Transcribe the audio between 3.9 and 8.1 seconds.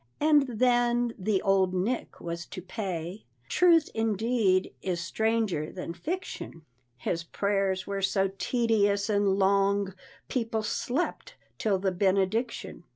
indeed is stranger than fiction," His prayers were